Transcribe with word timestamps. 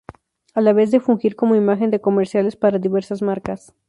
A 0.55 0.61
la 0.61 0.73
vez 0.73 0.89
de 0.89 0.99
fungir 0.99 1.35
como 1.35 1.53
imagen 1.55 1.91
de 1.91 2.01
comerciales 2.01 2.55
para 2.55 2.79
diversas 2.79 3.21
marcas. 3.21 3.75